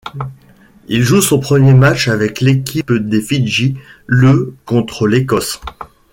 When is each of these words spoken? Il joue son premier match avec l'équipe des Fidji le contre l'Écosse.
Il 0.87 1.03
joue 1.03 1.21
son 1.21 1.39
premier 1.39 1.75
match 1.75 2.07
avec 2.07 2.41
l'équipe 2.41 2.91
des 2.91 3.21
Fidji 3.21 3.77
le 4.07 4.55
contre 4.65 5.05
l'Écosse. 5.07 5.61